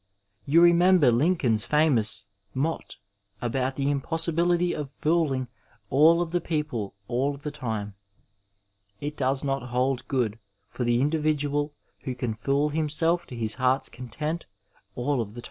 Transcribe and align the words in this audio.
Tou 0.51 0.59
remember 0.61 1.11
Lincoln's 1.11 1.63
famous 1.63 2.25
mot 2.55 2.97
about 3.39 3.75
the 3.75 3.91
impossibility 3.91 4.73
of 4.73 4.89
fooling 4.89 5.47
all 5.91 6.23
of 6.23 6.31
the 6.31 6.41
people 6.41 6.95
all 7.07 7.37
the 7.37 7.51
time. 7.51 7.93
It 8.99 9.15
does 9.15 9.43
not 9.43 9.69
hold 9.69 10.07
good 10.07 10.39
for 10.67 10.83
the 10.85 11.01
individual 11.01 11.75
who 11.99 12.15
can 12.15 12.33
fool 12.33 12.69
himself 12.69 13.27
to 13.27 13.35
his 13.35 13.53
heart's 13.61 13.89
content 13.89 14.47
all 14.95 15.21
of 15.21 15.35
the 15.35 15.39
time. 15.39 15.39